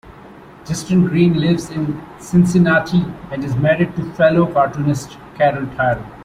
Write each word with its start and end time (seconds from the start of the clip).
Justin 0.65 1.05
Green 1.07 1.35
lives 1.39 1.69
in 1.69 2.01
Cincinnati, 2.17 3.05
and 3.29 3.43
is 3.43 3.55
married 3.55 3.95
to 3.95 4.13
fellow 4.13 4.51
cartoonist 4.51 5.15
Carol 5.35 5.67
Tyler. 5.77 6.03